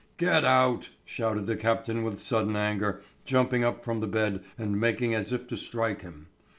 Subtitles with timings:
[0.17, 5.13] "Get out!" shouted the captain with sudden anger, jumping up from the bed and making
[5.13, 6.25] as if to strike him.